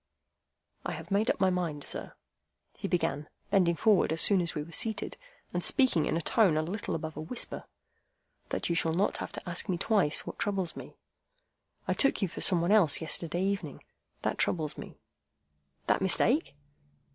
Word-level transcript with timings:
"I 0.83 0.93
have 0.93 1.11
made 1.11 1.29
up 1.29 1.39
my 1.39 1.51
mind, 1.51 1.83
sir," 1.83 2.15
he 2.75 2.87
began, 2.87 3.29
bending 3.51 3.75
forward 3.75 4.11
as 4.11 4.19
soon 4.19 4.41
as 4.41 4.55
we 4.55 4.63
were 4.63 4.71
seated, 4.71 5.15
and 5.53 5.63
speaking 5.63 6.05
in 6.07 6.17
a 6.17 6.21
tone 6.23 6.55
but 6.55 6.61
a 6.67 6.71
little 6.71 6.95
above 6.95 7.15
a 7.17 7.21
whisper, 7.21 7.65
"that 8.49 8.67
you 8.67 8.73
shall 8.73 8.93
not 8.95 9.17
have 9.17 9.31
to 9.33 9.47
ask 9.47 9.69
me 9.69 9.77
twice 9.77 10.25
what 10.25 10.39
troubles 10.39 10.75
me. 10.75 10.95
I 11.87 11.93
took 11.93 12.23
you 12.23 12.27
for 12.27 12.41
some 12.41 12.61
one 12.61 12.71
else 12.71 12.99
yesterday 12.99 13.43
evening. 13.43 13.83
That 14.23 14.39
troubles 14.39 14.75
me." 14.75 14.97
"That 15.85 16.01
mistake?" 16.01 16.55